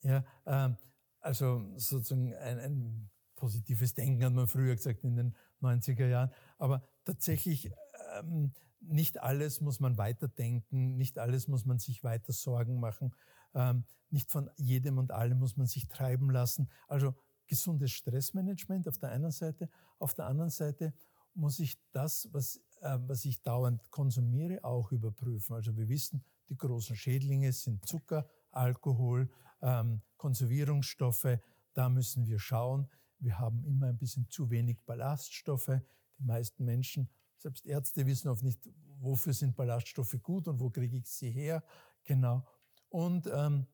Ja, 0.02 0.24
ähm, 0.46 0.78
also 1.20 1.66
sozusagen 1.78 2.36
ein, 2.36 2.60
ein 2.60 3.10
positives 3.36 3.94
Denken 3.94 4.24
hat 4.24 4.34
man 4.34 4.48
früher 4.48 4.76
gesagt 4.76 5.04
in 5.04 5.16
den 5.16 5.36
90er 5.62 6.08
Jahren, 6.08 6.32
aber 6.58 6.88
tatsächlich 7.06 7.72
ähm, 8.18 8.52
nicht 8.88 9.22
alles 9.22 9.62
muss 9.62 9.80
man 9.80 9.98
weiterdenken, 9.98 10.98
nicht 10.98 11.18
alles 11.20 11.48
muss 11.48 11.66
man 11.66 11.80
sich 11.80 12.04
weiter 12.04 12.34
Sorgen 12.34 12.80
machen, 12.80 13.14
ähm, 13.54 13.86
nicht 14.10 14.30
von 14.30 14.50
jedem 14.58 14.98
und 14.98 15.12
allem 15.12 15.40
muss 15.40 15.58
man 15.58 15.68
sich 15.68 15.88
treiben 15.88 16.30
lassen. 16.30 16.70
Also 16.88 17.16
gesundes 17.48 17.92
Stressmanagement 17.92 18.88
auf 18.88 18.98
der 18.98 19.10
einen 19.10 19.32
Seite. 19.32 19.70
Auf 20.00 20.14
der 20.14 20.28
anderen 20.28 20.50
Seite 20.50 20.94
muss 21.34 21.60
ich 21.60 21.78
das, 21.92 22.30
was, 22.32 22.58
äh, 22.82 22.98
was 23.08 23.26
ich 23.26 23.42
dauernd 23.42 23.90
konsumiere, 23.92 24.64
auch 24.64 24.92
überprüfen. 24.92 25.56
Also 25.56 25.76
wir 25.76 25.90
wissen, 25.90 26.24
die 26.50 26.58
großen 26.58 26.96
Schädlinge 26.96 27.52
sind 27.54 27.86
Zucker, 27.86 28.28
Alkohol, 28.52 29.30
ähm, 29.62 30.02
Konservierungsstoffe. 30.18 31.40
Da 31.74 31.90
müssen 31.90 32.28
wir 32.28 32.40
schauen. 32.40 32.90
Wir 33.20 33.40
haben 33.40 33.64
immer 33.64 33.88
ein 33.88 33.98
bisschen 33.98 34.30
zu 34.30 34.50
wenig 34.50 34.80
Ballaststoffe. 34.86 35.80
Die 36.20 36.24
meisten 36.24 36.66
Menschen, 36.66 37.10
selbst 37.44 37.66
Ärzte, 37.66 38.06
wissen 38.06 38.30
oft 38.30 38.42
nicht, 38.42 38.60
wofür 39.00 39.34
sind 39.34 39.56
Ballaststoffe 39.56 40.18
gut 40.24 40.48
und 40.48 40.60
wo 40.60 40.70
kriege 40.70 40.98
ich 40.98 41.08
sie 41.08 41.30
her. 41.30 41.64
Genau. 42.06 42.48
Und 42.90 43.28
ähm, 43.28 43.68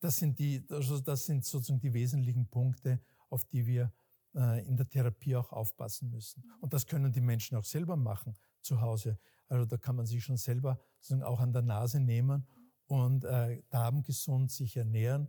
das 0.00 0.16
sind, 0.16 0.38
die, 0.38 0.66
also 0.70 0.98
das 0.98 1.26
sind 1.26 1.44
sozusagen 1.44 1.80
die 1.80 1.92
wesentlichen 1.92 2.48
Punkte, 2.48 3.00
auf 3.28 3.44
die 3.44 3.66
wir 3.66 3.92
äh, 4.34 4.66
in 4.66 4.76
der 4.76 4.88
Therapie 4.88 5.36
auch 5.36 5.52
aufpassen 5.52 6.10
müssen. 6.10 6.42
Und 6.60 6.72
das 6.72 6.86
können 6.86 7.12
die 7.12 7.20
Menschen 7.20 7.56
auch 7.56 7.64
selber 7.64 7.96
machen 7.96 8.36
zu 8.60 8.80
Hause. 8.80 9.18
Also 9.48 9.66
da 9.66 9.76
kann 9.76 9.96
man 9.96 10.06
sich 10.06 10.24
schon 10.24 10.36
selber 10.36 10.80
sozusagen 10.98 11.22
auch 11.22 11.40
an 11.40 11.52
der 11.52 11.62
Nase 11.62 12.00
nehmen 12.00 12.46
und 12.86 13.24
äh, 13.24 13.62
darmgesund 13.70 14.50
sich 14.50 14.76
ernähren 14.76 15.28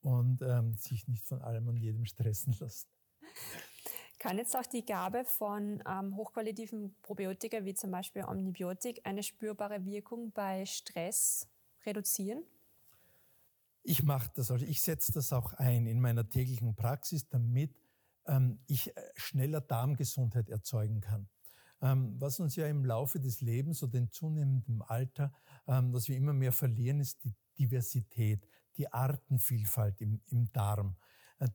und 0.00 0.42
ähm, 0.42 0.74
sich 0.74 1.08
nicht 1.08 1.24
von 1.24 1.40
allem 1.40 1.68
und 1.68 1.76
jedem 1.76 2.04
stressen 2.04 2.54
lassen. 2.60 2.88
Kann 4.18 4.36
jetzt 4.36 4.56
auch 4.56 4.66
die 4.66 4.84
Gabe 4.84 5.24
von 5.24 5.82
ähm, 5.86 6.16
hochqualitativen 6.16 6.94
Probiotika 7.02 7.64
wie 7.64 7.74
zum 7.74 7.92
Beispiel 7.92 8.24
Omnibiotik 8.24 9.00
eine 9.04 9.22
spürbare 9.22 9.84
Wirkung 9.84 10.32
bei 10.32 10.66
Stress 10.66 11.48
reduzieren? 11.86 12.42
Ich 13.84 14.02
mache 14.02 14.30
das, 14.34 14.50
also 14.50 14.66
ich 14.66 14.82
setze 14.82 15.12
das 15.12 15.32
auch 15.32 15.54
ein 15.54 15.86
in 15.86 16.00
meiner 16.00 16.28
täglichen 16.28 16.74
Praxis, 16.74 17.28
damit 17.28 17.74
ähm, 18.26 18.58
ich 18.66 18.94
äh, 18.96 19.00
schneller 19.14 19.60
Darmgesundheit 19.60 20.48
erzeugen 20.48 21.00
kann. 21.00 21.28
Ähm, 21.80 22.16
was 22.18 22.40
uns 22.40 22.56
ja 22.56 22.66
im 22.66 22.84
Laufe 22.84 23.20
des 23.20 23.40
Lebens 23.40 23.82
oder 23.84 23.98
in 23.98 24.10
zunehmendem 24.10 24.82
Alter, 24.82 25.32
ähm, 25.68 25.92
was 25.92 26.08
wir 26.08 26.16
immer 26.16 26.32
mehr 26.32 26.52
verlieren, 26.52 26.98
ist 26.98 27.22
die 27.22 27.34
Diversität, 27.56 28.48
die 28.76 28.92
Artenvielfalt 28.92 30.00
im, 30.00 30.20
im 30.26 30.52
Darm. 30.52 30.96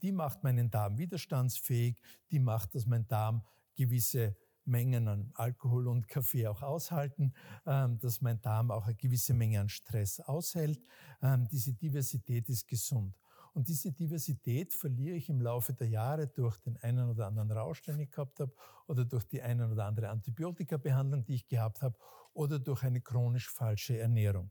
Die 0.01 0.11
macht 0.11 0.43
meinen 0.43 0.69
Darm 0.69 0.97
widerstandsfähig, 0.97 2.01
die 2.31 2.39
macht, 2.39 2.75
dass 2.75 2.85
mein 2.85 3.07
Darm 3.07 3.43
gewisse 3.75 4.35
Mengen 4.65 5.07
an 5.07 5.31
Alkohol 5.35 5.87
und 5.87 6.07
Kaffee 6.07 6.47
auch 6.47 6.61
aushalten, 6.61 7.33
ähm, 7.65 7.99
dass 7.99 8.21
mein 8.21 8.41
Darm 8.41 8.71
auch 8.71 8.85
eine 8.85 8.95
gewisse 8.95 9.33
Menge 9.33 9.59
an 9.59 9.69
Stress 9.69 10.19
aushält. 10.21 10.81
Ähm, 11.21 11.47
diese 11.51 11.73
Diversität 11.73 12.47
ist 12.49 12.67
gesund. 12.67 13.17
Und 13.53 13.67
diese 13.67 13.91
Diversität 13.91 14.73
verliere 14.73 15.15
ich 15.15 15.29
im 15.29 15.39
Laufe 15.39 15.73
der 15.73 15.87
Jahre 15.87 16.27
durch 16.27 16.57
den 16.59 16.77
einen 16.77 17.09
oder 17.09 17.27
anderen 17.27 17.51
Rausch, 17.51 17.81
den 17.83 17.99
ich 17.99 18.09
gehabt 18.09 18.39
habe, 18.39 18.53
oder 18.87 19.05
durch 19.05 19.25
die 19.25 19.41
eine 19.41 19.69
oder 19.69 19.85
andere 19.85 20.09
Antibiotikabehandlung, 20.09 21.23
die 21.23 21.35
ich 21.35 21.47
gehabt 21.47 21.81
habe, 21.81 21.95
oder 22.33 22.57
durch 22.57 22.83
eine 22.83 23.01
chronisch 23.01 23.49
falsche 23.51 23.99
Ernährung. 23.99 24.49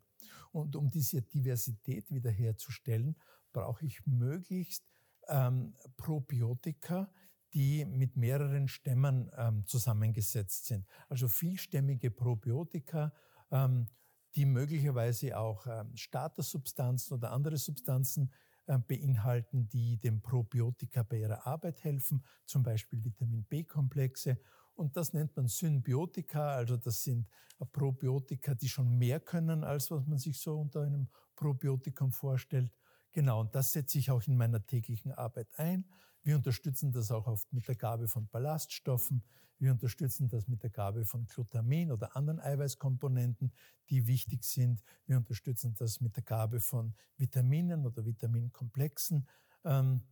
Und 0.52 0.76
um 0.76 0.88
diese 0.88 1.20
Diversität 1.20 2.10
wiederherzustellen, 2.12 3.16
brauche 3.52 3.86
ich 3.86 4.06
möglichst 4.06 4.84
ähm, 5.28 5.74
Probiotika, 5.96 7.10
die 7.54 7.84
mit 7.84 8.16
mehreren 8.16 8.68
Stämmen 8.68 9.30
ähm, 9.36 9.66
zusammengesetzt 9.66 10.66
sind. 10.66 10.86
Also 11.08 11.28
vielstämmige 11.28 12.10
Probiotika, 12.10 13.12
ähm, 13.50 13.86
die 14.34 14.46
möglicherweise 14.46 15.38
auch 15.38 15.66
ähm, 15.66 15.94
Startersubstanzen 15.94 17.16
oder 17.16 17.32
andere 17.32 17.58
Substanzen 17.58 18.32
äh, 18.66 18.78
beinhalten, 18.78 19.68
die 19.68 19.98
dem 19.98 20.22
Probiotika 20.22 21.02
bei 21.02 21.18
ihrer 21.18 21.46
Arbeit 21.46 21.84
helfen, 21.84 22.24
zum 22.46 22.62
Beispiel 22.62 23.04
Vitamin 23.04 23.44
B-Komplexe. 23.44 24.38
Und 24.74 24.96
das 24.96 25.12
nennt 25.12 25.36
man 25.36 25.48
Symbiotika, 25.48 26.54
also 26.54 26.76
das 26.78 27.02
sind 27.02 27.28
Probiotika, 27.72 28.54
die 28.54 28.68
schon 28.68 28.96
mehr 28.98 29.20
können, 29.20 29.62
als 29.64 29.90
was 29.90 30.06
man 30.06 30.18
sich 30.18 30.40
so 30.40 30.58
unter 30.58 30.82
einem 30.82 31.08
Probiotikum 31.36 32.10
vorstellt. 32.12 32.72
Genau, 33.12 33.40
und 33.40 33.54
das 33.54 33.72
setze 33.72 33.98
ich 33.98 34.10
auch 34.10 34.22
in 34.26 34.36
meiner 34.36 34.64
täglichen 34.66 35.12
Arbeit 35.12 35.48
ein. 35.56 35.84
Wir 36.22 36.36
unterstützen 36.36 36.92
das 36.92 37.10
auch 37.10 37.26
oft 37.26 37.52
mit 37.52 37.68
der 37.68 37.74
Gabe 37.74 38.08
von 38.08 38.28
Ballaststoffen. 38.28 39.22
Wir 39.58 39.72
unterstützen 39.72 40.28
das 40.28 40.48
mit 40.48 40.62
der 40.62 40.70
Gabe 40.70 41.04
von 41.04 41.26
Glutamin 41.26 41.92
oder 41.92 42.16
anderen 42.16 42.40
Eiweißkomponenten, 42.40 43.52
die 43.90 44.06
wichtig 44.06 44.44
sind. 44.44 44.82
Wir 45.06 45.16
unterstützen 45.18 45.74
das 45.78 46.00
mit 46.00 46.16
der 46.16 46.22
Gabe 46.22 46.60
von 46.60 46.94
Vitaminen 47.16 47.86
oder 47.86 48.04
Vitaminkomplexen. 48.04 49.28
Ähm, 49.64 50.02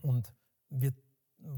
und 0.00 0.32
wir 0.68 0.92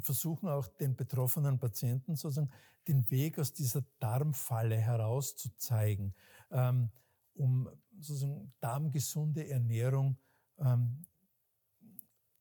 versuchen 0.00 0.48
auch 0.48 0.66
den 0.66 0.96
betroffenen 0.96 1.58
Patienten 1.58 2.16
sozusagen 2.16 2.50
den 2.88 3.10
Weg 3.10 3.38
aus 3.38 3.52
dieser 3.52 3.82
Darmfalle 3.98 4.76
herauszuzeigen, 4.76 6.14
ähm, 6.50 6.90
um 7.34 7.68
sozusagen 7.98 8.52
darmgesunde 8.60 9.48
Ernährung 9.48 10.18
ähm, 10.58 11.06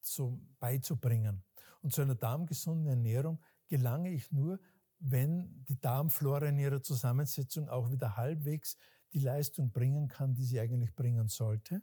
zu, 0.02 0.42
beizubringen. 0.60 1.44
Und 1.82 1.94
zu 1.94 2.02
einer 2.02 2.16
darmgesunden 2.16 2.88
Ernährung 2.88 3.42
gelange 3.68 4.12
ich 4.12 4.32
nur, 4.32 4.60
wenn 5.00 5.66
die 5.66 5.80
Darmflora 5.80 6.48
in 6.48 6.60
ihrer 6.60 6.82
Zusammensetzung 6.82 7.68
auch 7.70 7.92
wieder 7.92 8.16
halbwegs 8.16 8.78
die 9.12 9.20
Leistung 9.20 9.72
bringen 9.72 10.08
kann, 10.08 10.34
die 10.34 10.46
sie 10.46 10.60
eigentlich 10.60 10.96
bringen 10.96 11.28
sollte. 11.28 11.82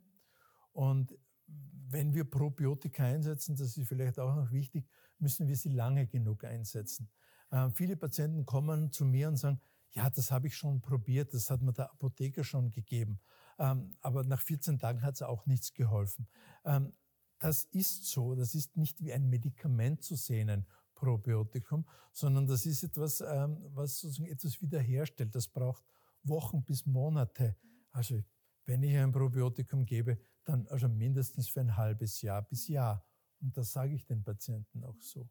Und 0.73 1.17
wenn 1.47 2.15
wir 2.15 2.25
Probiotika 2.25 3.05
einsetzen, 3.05 3.57
das 3.57 3.77
ist 3.77 3.89
vielleicht 3.89 4.19
auch 4.19 4.35
noch 4.35 4.51
wichtig, 4.53 4.89
müssen 5.19 5.49
wir 5.49 5.57
sie 5.57 5.71
lange 5.71 6.07
genug 6.07 6.45
einsetzen. 6.45 7.11
Äh, 7.51 7.71
viele 7.71 7.97
Patienten 7.97 8.47
kommen 8.47 8.93
zu 8.93 9.05
mir 9.05 9.29
und 9.29 9.37
sagen, 9.37 9.61
ja, 9.93 10.09
das 10.09 10.31
habe 10.31 10.47
ich 10.47 10.57
schon 10.57 10.81
probiert, 10.81 11.35
das 11.35 11.51
hat 11.51 11.63
mir 11.63 11.73
der 11.73 11.91
Apotheker 11.91 12.45
schon 12.45 12.71
gegeben. 12.71 13.21
Ähm, 13.61 13.95
aber 14.01 14.25
nach 14.25 14.41
14 14.41 14.79
Tagen 14.79 15.03
hat 15.03 15.15
es 15.15 15.23
auch 15.23 15.45
nichts 15.45 15.75
geholfen. 15.75 16.27
Ähm, 16.65 16.95
das 17.39 17.65
ist 17.65 18.07
so, 18.07 18.35
das 18.35 18.55
ist 18.55 18.77
nicht 18.77 19.01
wie 19.01 19.13
ein 19.13 19.29
Medikament 19.29 20.03
zu 20.03 20.17
sehen, 20.17 20.49
ein 20.49 20.67
Probiotikum, 20.95 21.87
sondern 22.13 22.47
das 22.47 22.67
ist 22.67 22.83
etwas, 22.83 23.21
ähm, 23.21 23.59
was 23.75 24.01
sozusagen 24.01 24.31
etwas 24.31 24.61
wiederherstellt. 24.61 25.35
Das 25.35 25.47
braucht 25.47 25.85
Wochen 26.23 26.65
bis 26.65 26.87
Monate. 26.87 27.57
Also 27.93 28.23
wenn 28.65 28.83
ich 28.83 28.97
ein 28.97 29.13
Probiotikum 29.13 29.85
gebe, 29.85 30.19
dann 30.45 30.67
also 30.69 30.89
mindestens 30.89 31.49
für 31.49 31.61
ein 31.61 31.77
halbes 31.77 32.23
Jahr 32.23 32.43
bis 32.43 32.67
Jahr. 32.67 33.05
Und 33.41 33.57
das 33.57 33.73
sage 33.73 33.95
ich 33.95 34.07
den 34.07 34.23
Patienten 34.23 34.85
auch 34.85 35.01
so. 35.01 35.29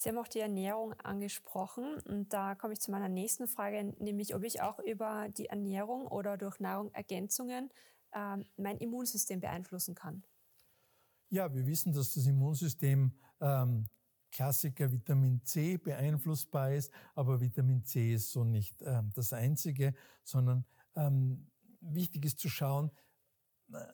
Sie 0.00 0.08
haben 0.08 0.16
auch 0.16 0.28
die 0.28 0.40
Ernährung 0.40 0.94
angesprochen 0.94 2.00
und 2.06 2.32
da 2.32 2.54
komme 2.54 2.72
ich 2.72 2.80
zu 2.80 2.90
meiner 2.90 3.10
nächsten 3.10 3.46
Frage, 3.46 3.94
nämlich 3.98 4.34
ob 4.34 4.44
ich 4.44 4.62
auch 4.62 4.78
über 4.78 5.28
die 5.28 5.46
Ernährung 5.46 6.06
oder 6.06 6.38
durch 6.38 6.58
Nahrungsergänzungen 6.58 7.68
äh, 8.12 8.38
mein 8.56 8.78
Immunsystem 8.78 9.40
beeinflussen 9.40 9.94
kann. 9.94 10.24
Ja, 11.28 11.52
wir 11.52 11.66
wissen, 11.66 11.92
dass 11.92 12.14
das 12.14 12.24
Immunsystem 12.24 13.12
ähm, 13.42 13.88
Klassiker 14.32 14.90
Vitamin 14.90 15.44
C 15.44 15.76
beeinflussbar 15.76 16.72
ist, 16.72 16.90
aber 17.14 17.42
Vitamin 17.42 17.84
C 17.84 18.14
ist 18.14 18.32
so 18.32 18.42
nicht 18.42 18.80
ähm, 18.80 19.10
das 19.14 19.34
Einzige, 19.34 19.92
sondern 20.24 20.64
ähm, 20.96 21.50
wichtig 21.82 22.24
ist 22.24 22.38
zu 22.38 22.48
schauen, 22.48 22.90
äh, 23.70 23.84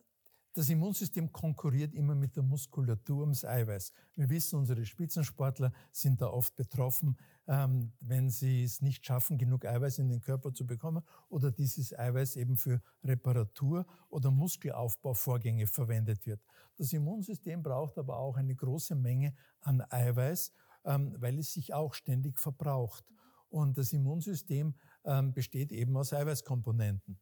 das 0.56 0.70
Immunsystem 0.70 1.30
konkurriert 1.32 1.94
immer 1.94 2.14
mit 2.14 2.34
der 2.34 2.42
Muskulatur 2.42 3.20
ums 3.20 3.44
Eiweiß. 3.44 3.92
Wir 4.14 4.30
wissen, 4.30 4.58
unsere 4.58 4.86
Spitzensportler 4.86 5.70
sind 5.92 6.22
da 6.22 6.28
oft 6.28 6.56
betroffen, 6.56 7.18
ähm, 7.46 7.92
wenn 8.00 8.30
sie 8.30 8.64
es 8.64 8.80
nicht 8.80 9.04
schaffen, 9.04 9.36
genug 9.36 9.66
Eiweiß 9.66 9.98
in 9.98 10.08
den 10.08 10.22
Körper 10.22 10.54
zu 10.54 10.66
bekommen 10.66 11.02
oder 11.28 11.50
dieses 11.50 11.92
Eiweiß 11.92 12.36
eben 12.36 12.56
für 12.56 12.80
Reparatur 13.04 13.84
oder 14.08 14.30
Muskelaufbauvorgänge 14.30 15.66
verwendet 15.66 16.24
wird. 16.24 16.40
Das 16.78 16.90
Immunsystem 16.94 17.62
braucht 17.62 17.98
aber 17.98 18.16
auch 18.16 18.38
eine 18.38 18.54
große 18.54 18.94
Menge 18.94 19.34
an 19.60 19.82
Eiweiß, 19.90 20.52
ähm, 20.86 21.16
weil 21.18 21.38
es 21.38 21.52
sich 21.52 21.74
auch 21.74 21.92
ständig 21.92 22.38
verbraucht. 22.38 23.04
Und 23.50 23.76
das 23.76 23.92
Immunsystem 23.92 24.74
ähm, 25.04 25.34
besteht 25.34 25.70
eben 25.70 25.94
aus 25.98 26.14
Eiweißkomponenten. 26.14 27.18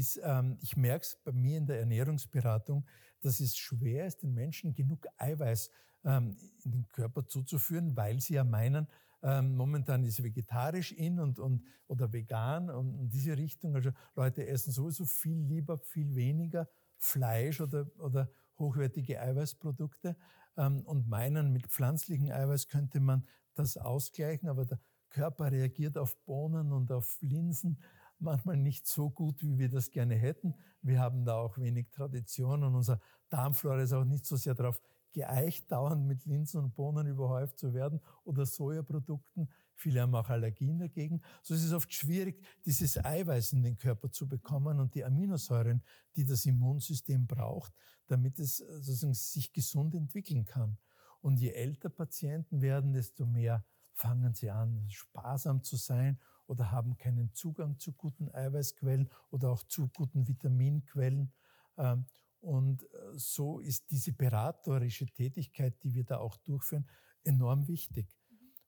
Dies, 0.00 0.18
ähm, 0.24 0.56
ich 0.62 0.78
merke 0.78 1.02
es 1.02 1.18
bei 1.22 1.30
mir 1.30 1.58
in 1.58 1.66
der 1.66 1.78
Ernährungsberatung, 1.80 2.86
dass 3.20 3.38
es 3.38 3.54
schwer 3.54 4.06
ist, 4.06 4.22
den 4.22 4.32
Menschen 4.32 4.72
genug 4.72 5.06
Eiweiß 5.18 5.68
ähm, 6.04 6.38
in 6.64 6.72
den 6.72 6.88
Körper 6.88 7.26
zuzuführen, 7.26 7.94
weil 7.98 8.18
sie 8.18 8.34
ja 8.34 8.44
meinen, 8.44 8.86
ähm, 9.22 9.54
momentan 9.54 10.02
ist 10.04 10.22
vegetarisch 10.22 10.92
in 10.92 11.20
und, 11.20 11.38
und 11.38 11.62
oder 11.86 12.10
vegan 12.14 12.70
und 12.70 12.94
in 12.94 13.10
diese 13.10 13.36
Richtung. 13.36 13.74
Also 13.74 13.90
Leute 14.16 14.46
essen 14.46 14.72
sowieso 14.72 15.04
viel 15.04 15.36
lieber, 15.36 15.78
viel 15.78 16.14
weniger 16.14 16.66
Fleisch 16.96 17.60
oder, 17.60 17.86
oder 17.98 18.30
hochwertige 18.58 19.20
Eiweißprodukte 19.20 20.16
ähm, 20.56 20.80
und 20.86 21.10
meinen, 21.10 21.52
mit 21.52 21.66
pflanzlichem 21.66 22.30
Eiweiß 22.30 22.68
könnte 22.68 23.00
man 23.00 23.26
das 23.54 23.76
ausgleichen, 23.76 24.48
aber 24.48 24.64
der 24.64 24.80
Körper 25.10 25.52
reagiert 25.52 25.98
auf 25.98 26.16
Bohnen 26.24 26.72
und 26.72 26.90
auf 26.90 27.18
Linsen 27.20 27.82
manchmal 28.20 28.56
nicht 28.56 28.86
so 28.86 29.10
gut, 29.10 29.42
wie 29.42 29.58
wir 29.58 29.68
das 29.68 29.90
gerne 29.90 30.14
hätten. 30.14 30.54
Wir 30.82 31.00
haben 31.00 31.24
da 31.24 31.36
auch 31.36 31.58
wenig 31.58 31.90
Tradition 31.90 32.64
und 32.64 32.74
unser 32.74 33.00
Darmflora 33.28 33.82
ist 33.82 33.92
auch 33.92 34.04
nicht 34.04 34.26
so 34.26 34.36
sehr 34.36 34.54
darauf 34.54 34.80
geeicht, 35.12 35.70
dauernd 35.70 36.06
mit 36.06 36.24
Linsen 36.24 36.60
und 36.62 36.74
Bohnen 36.74 37.06
überhäuft 37.06 37.58
zu 37.58 37.74
werden 37.74 38.00
oder 38.24 38.46
Sojaprodukten. 38.46 39.48
Viele 39.74 40.02
haben 40.02 40.14
auch 40.14 40.28
Allergien 40.28 40.78
dagegen. 40.78 41.22
So 41.42 41.54
ist 41.54 41.64
es 41.64 41.72
oft 41.72 41.92
schwierig, 41.92 42.44
dieses 42.64 43.02
Eiweiß 43.02 43.52
in 43.54 43.62
den 43.62 43.76
Körper 43.76 44.10
zu 44.10 44.28
bekommen 44.28 44.78
und 44.78 44.94
die 44.94 45.04
Aminosäuren, 45.04 45.82
die 46.16 46.24
das 46.24 46.46
Immunsystem 46.46 47.26
braucht, 47.26 47.72
damit 48.06 48.38
es 48.38 48.58
sozusagen 48.58 49.14
sich 49.14 49.52
gesund 49.52 49.94
entwickeln 49.94 50.44
kann. 50.44 50.78
Und 51.20 51.38
je 51.40 51.50
älter 51.50 51.88
Patienten 51.88 52.60
werden, 52.60 52.92
desto 52.92 53.26
mehr 53.26 53.64
fangen 53.94 54.34
sie 54.34 54.50
an, 54.50 54.86
sparsam 54.88 55.62
zu 55.62 55.76
sein 55.76 56.18
oder 56.50 56.72
haben 56.72 56.96
keinen 56.96 57.32
Zugang 57.32 57.78
zu 57.78 57.92
guten 57.92 58.28
Eiweißquellen 58.28 59.08
oder 59.30 59.50
auch 59.50 59.62
zu 59.62 59.88
guten 59.88 60.26
Vitaminquellen. 60.26 61.32
Ähm, 61.78 62.06
und 62.40 62.82
äh, 62.82 62.86
so 63.14 63.60
ist 63.60 63.88
diese 63.92 64.12
beratorische 64.12 65.06
Tätigkeit, 65.06 65.80
die 65.84 65.94
wir 65.94 66.02
da 66.02 66.18
auch 66.18 66.36
durchführen, 66.38 66.88
enorm 67.22 67.68
wichtig. 67.68 68.16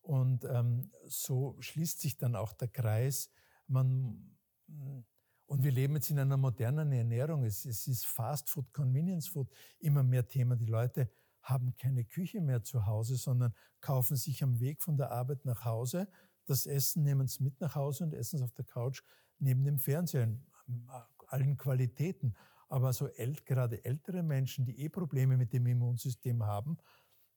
Und 0.01 0.45
ähm, 0.45 0.93
so 1.07 1.57
schließt 1.59 2.01
sich 2.01 2.17
dann 2.17 2.37
auch 2.37 2.53
der 2.53 2.69
Kreis. 2.69 3.31
Man, 3.67 4.37
und 5.47 5.65
wir 5.65 5.73
leben 5.73 5.97
jetzt 5.97 6.11
in 6.11 6.21
einer 6.21 6.37
modernen 6.37 6.93
Ernährung. 6.93 7.43
Es, 7.43 7.65
es 7.65 7.89
ist 7.89 8.07
Fast 8.07 8.49
Food, 8.49 8.73
Convenience 8.73 9.27
Food 9.27 9.51
immer 9.81 10.05
mehr 10.05 10.29
Thema. 10.29 10.55
Die 10.55 10.67
Leute 10.67 11.11
haben 11.43 11.75
keine 11.77 12.05
Küche 12.05 12.41
mehr 12.41 12.63
zu 12.63 12.87
Hause, 12.87 13.17
sondern 13.17 13.53
kaufen 13.81 14.17
sich 14.17 14.45
am 14.45 14.61
Weg 14.61 14.81
von 14.83 14.97
der 14.97 15.11
Arbeit 15.11 15.45
nach 15.45 15.65
Hause 15.65 16.07
das 16.47 16.67
Essen, 16.67 17.03
nehmen 17.03 17.27
es 17.27 17.41
mit 17.41 17.61
nach 17.61 17.75
Hause 17.75 18.05
und 18.05 18.15
essen 18.15 18.37
es 18.37 18.43
auf 18.43 18.53
der 18.53 18.65
Couch 18.65 19.03
neben 19.39 19.65
dem 19.65 19.79
Fernseher 19.79 20.25
in 20.25 20.89
allen 21.29 21.57
Qualitäten. 21.57 22.35
Aber 22.69 22.93
so 22.93 23.09
ält, 23.09 23.45
gerade 23.45 23.85
ältere 23.85 24.23
Menschen, 24.23 24.65
die 24.65 24.81
eh 24.81 24.89
Probleme 24.89 25.37
mit 25.37 25.53
dem 25.53 25.67
Immunsystem 25.67 26.43
haben, 26.45 26.79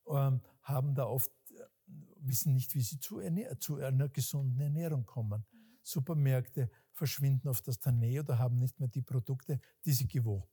ähm, 0.08 0.42
haben 0.62 0.96
da 0.96 1.06
oft, 1.06 1.32
äh, 1.52 1.64
wissen 2.18 2.54
nicht, 2.54 2.74
wie 2.76 2.82
sie 2.82 3.00
zu, 3.00 3.20
zu 3.60 3.76
einer 3.78 4.10
gesunden 4.10 4.60
Ernährung 4.60 5.06
kommen. 5.06 5.46
Supermärkte 5.82 6.70
verschwinden 6.94 7.50
aus 7.50 7.62
der 7.62 7.92
Nähe 7.92 8.22
oder 8.22 8.40
haben 8.40 8.58
nicht 8.58 8.80
mehr 8.80 8.88
die 8.90 9.02
Produkte, 9.02 9.60
die 9.84 9.92
sie, 9.92 10.08
gewohnt, 10.08 10.48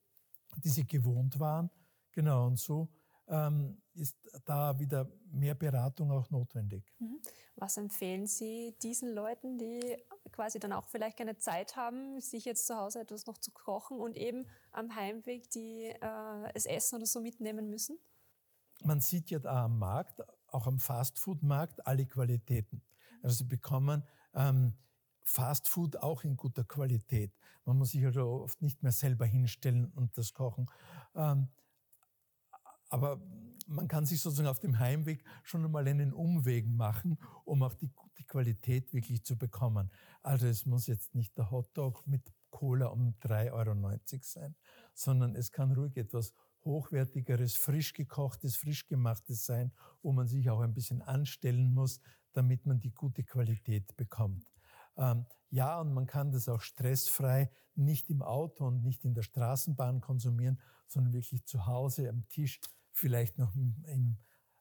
die 0.57 0.69
sie 0.69 0.87
gewohnt 0.87 1.39
waren. 1.39 1.71
Genau, 2.11 2.47
und 2.47 2.59
so 2.59 2.91
ähm, 3.33 3.81
ist 3.95 4.17
da 4.45 4.79
wieder 4.79 5.11
mehr 5.31 5.55
Beratung 5.55 6.13
auch 6.13 6.31
notwendig. 6.31 6.85
Mhm. 6.99 7.19
Was 7.57 7.79
empfehlen 7.79 8.27
Sie 8.27 8.77
diesen 8.83 9.15
Leuten, 9.15 9.59
die 9.59 9.97
quasi 10.33 10.61
dann 10.61 10.73
auch 10.73 10.87
vielleicht 10.87 11.17
keine 11.17 11.39
Zeit 11.39 11.75
haben, 11.75 12.21
sich 12.21 12.45
jetzt 12.45 12.67
zu 12.67 12.77
Hause 12.77 13.01
etwas 13.01 13.27
noch 13.27 13.39
zu 13.39 13.51
kochen 13.51 13.99
und 13.99 14.17
eben 14.17 14.47
am 14.71 14.95
Heimweg 14.95 15.51
die, 15.51 15.87
äh, 15.87 16.53
das 16.53 16.67
Essen 16.67 16.97
oder 16.97 17.07
so 17.07 17.21
mitnehmen 17.21 17.71
müssen? 17.71 17.99
Man 18.85 19.01
sieht 19.01 19.31
ja 19.31 19.39
da 19.39 19.65
am 19.65 19.79
Markt, 19.79 20.21
auch 20.49 20.67
am 20.67 20.79
Fastfood-Markt, 20.79 21.87
alle 21.87 22.05
Qualitäten. 22.05 22.83
Also 23.23 23.37
Sie 23.37 23.45
bekommen 23.45 24.03
ähm, 24.35 24.75
Fastfood 25.23 25.97
auch 25.97 26.25
in 26.25 26.37
guter 26.37 26.65
Qualität. 26.65 27.33
Man 27.65 27.79
muss 27.79 27.93
sich 27.93 28.05
also 28.05 28.43
oft 28.43 28.61
nicht 28.61 28.83
mehr 28.83 28.93
selber 28.93 29.25
hinstellen 29.25 29.93
und 29.95 30.19
das 30.19 30.35
kochen. 30.35 30.69
Ähm, 31.15 31.49
aber 32.93 33.21
man 33.67 33.89
kann 33.89 34.05
sich 34.05 34.21
sozusagen 34.21 34.49
auf 34.49 34.61
dem 34.61 34.79
Heimweg 34.79 35.25
schon 35.43 35.65
einmal 35.65 35.89
einen 35.89 36.13
Umweg 36.13 36.69
machen, 36.69 37.19
um 37.45 37.63
auch 37.63 37.73
die, 37.73 37.91
die 38.19 38.25
Qualität 38.25 38.93
wirklich 38.93 39.25
zu 39.25 39.39
bekommen. 39.39 39.91
Also 40.23 40.47
es 40.47 40.67
muss 40.67 40.87
jetzt 40.87 41.15
nicht 41.15 41.37
der 41.39 41.51
Hotdog 41.51 42.07
mit 42.07 42.23
Cola 42.51 42.89
um 42.89 43.15
3,90 43.23 43.53
Euro 43.53 44.21
sein, 44.21 44.55
sondern 44.93 45.35
es 45.35 45.53
kann 45.53 45.73
ruhig 45.73 45.97
etwas 45.97 46.35
hochwertigeres, 46.67 47.57
frisch 47.57 47.95
gekochtes, 47.95 48.57
frisch 48.57 48.87
gemachtes 48.87 49.47
sein, 49.47 49.73
wo 50.03 50.13
man 50.13 50.29
sich 50.29 50.51
auch 50.51 50.61
ein 50.61 50.75
bisschen 50.75 51.01
anstellen 51.01 51.73
muss, 51.73 52.01
damit 52.35 52.67
man 52.67 52.79
die 52.79 52.93
gute 52.93 53.25
Qualität 53.25 53.97
bekommt. 53.97 54.47
Ähm, 54.99 55.25
ja, 55.49 55.81
und 55.81 55.95
man 55.95 56.07
kann 56.07 56.31
das 56.31 56.49
auch 56.49 56.61
stressfrei 56.61 57.51
nicht 57.75 58.11
im 58.11 58.23
Auto 58.23 58.67
und 58.67 58.83
nicht 58.83 59.05
in 59.07 59.15
der 59.15 59.23
Straßenbahn 59.23 60.03
konsumieren, 60.03 60.61
sondern 60.87 61.15
wirklich 61.15 61.47
zu 61.47 61.67
Hause 61.67 62.09
am 62.11 62.29
Tisch 62.29 62.61
vielleicht 62.93 63.39
noch 63.39 63.55
im, 63.55 64.19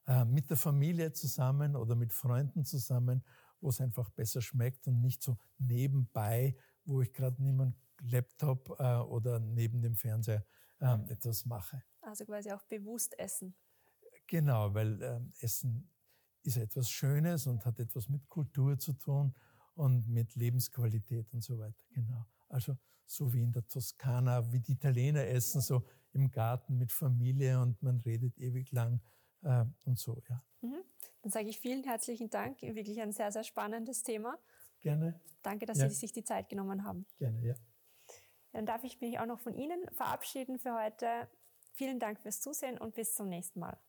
äh, 0.08 0.26
mit 0.26 0.50
der 0.50 0.58
Familie 0.58 1.14
zusammen 1.14 1.76
oder 1.76 1.96
mit 1.96 2.14
Freunden 2.14 2.66
zusammen, 2.66 3.24
wo 3.60 3.70
es 3.70 3.80
einfach 3.80 4.10
besser 4.10 4.42
schmeckt 4.42 4.88
und 4.88 5.02
nicht 5.02 5.22
so 5.22 5.38
nebenbei, 5.58 6.56
wo 6.86 7.02
ich 7.02 7.14
gerade 7.14 7.42
neben 7.42 7.76
Laptop 8.02 8.76
äh, 8.80 8.98
oder 8.98 9.40
neben 9.40 9.82
dem 9.82 9.96
Fernseher 9.96 10.46
äh, 10.80 10.98
etwas 11.10 11.46
mache. 11.46 11.84
Also 12.02 12.26
quasi 12.26 12.52
auch 12.52 12.64
bewusst 12.64 13.18
essen. 13.20 13.56
Genau, 14.28 14.74
weil 14.74 15.02
ähm, 15.02 15.34
Essen 15.40 15.92
ist 16.44 16.58
etwas 16.58 16.90
Schönes 16.90 17.46
und 17.48 17.66
hat 17.66 17.80
etwas 17.80 18.10
mit 18.10 18.28
Kultur 18.28 18.80
zu 18.80 18.94
tun 18.94 19.36
und 19.76 20.08
mit 20.08 20.36
Lebensqualität 20.36 21.32
und 21.34 21.44
so 21.44 21.60
weiter. 21.60 21.84
Genau. 21.92 22.26
Also 22.50 22.78
so 23.06 23.32
wie 23.34 23.44
in 23.44 23.52
der 23.52 23.68
Toskana, 23.68 24.52
wie 24.52 24.60
die 24.60 24.74
Italiener 24.74 25.28
essen, 25.28 25.62
so 25.62 25.86
im 26.14 26.32
Garten 26.32 26.78
mit 26.78 26.92
Familie 26.92 27.62
und 27.62 27.82
man 27.82 28.00
redet 28.00 28.38
ewig 28.38 28.72
lang 28.72 29.02
äh, 29.44 29.66
und 29.86 29.98
so, 29.98 30.22
ja. 30.30 30.44
Mhm. 30.62 30.84
Dann 31.22 31.32
sage 31.32 31.50
ich 31.50 31.60
vielen 31.60 31.84
herzlichen 31.84 32.30
Dank. 32.30 32.62
Wirklich 32.62 33.00
ein 33.02 33.12
sehr, 33.12 33.32
sehr 33.32 33.44
spannendes 33.44 34.04
Thema. 34.04 34.38
Gerne. 34.80 35.20
Danke, 35.44 35.66
dass 35.66 35.80
ja. 35.80 35.90
Sie 35.90 35.96
sich 35.96 36.12
die 36.12 36.24
Zeit 36.24 36.50
genommen 36.50 36.84
haben. 36.84 37.06
Gerne, 37.18 37.42
ja. 37.46 37.56
Dann 38.52 38.66
darf 38.66 38.84
ich 38.84 39.00
mich 39.02 39.20
auch 39.20 39.26
noch 39.26 39.40
von 39.40 39.54
Ihnen 39.54 39.88
verabschieden 39.92 40.60
für 40.60 40.74
heute. 40.76 41.28
Vielen 41.74 42.00
Dank 42.00 42.20
fürs 42.20 42.42
Zusehen 42.42 42.78
und 42.78 42.96
bis 42.96 43.16
zum 43.16 43.30
nächsten 43.30 43.60
Mal. 43.60 43.80